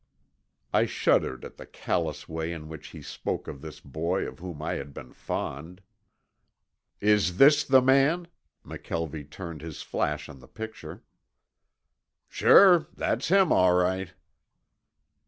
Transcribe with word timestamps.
I 0.73 0.87
shuddered 0.87 1.45
at 1.45 1.57
the 1.57 1.65
callous 1.67 2.27
way 2.27 2.51
in 2.51 2.69
which 2.69 2.87
he 2.87 3.03
spoke 3.03 3.47
of 3.47 3.61
this 3.61 3.79
boy 3.79 4.27
of 4.27 4.39
whom 4.39 4.59
I 4.59 4.73
had 4.73 4.95
been 4.95 5.13
fond. 5.13 5.79
"Is 6.99 7.37
this 7.37 7.63
the 7.63 7.83
man?" 7.83 8.27
McKelvie 8.65 9.29
turned 9.29 9.61
his 9.61 9.83
flash 9.83 10.27
on 10.27 10.39
the 10.39 10.47
picture. 10.47 11.03
"Sure, 12.27 12.87
that's 12.95 13.29
'im, 13.29 13.51
all 13.51 13.75
right." 13.75 14.11